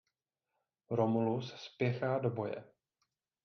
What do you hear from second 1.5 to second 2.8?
spěchá do boje.